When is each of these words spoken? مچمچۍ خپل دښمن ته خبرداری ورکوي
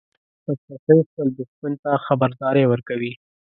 مچمچۍ 0.45 0.99
خپل 1.09 1.27
دښمن 1.37 1.73
ته 1.83 1.91
خبرداری 2.05 2.63
ورکوي 2.67 3.11